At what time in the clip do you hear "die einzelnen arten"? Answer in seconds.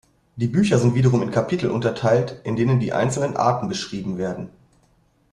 2.79-3.67